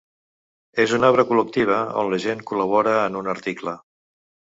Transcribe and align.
És 0.83 0.93
una 0.97 1.11
obra 1.13 1.25
col·lectiva 1.31 1.77
on 2.03 2.09
la 2.13 2.19
gent 2.23 2.41
col·labora 2.53 2.95
en 3.11 3.19
un 3.21 3.29
article. 3.35 3.75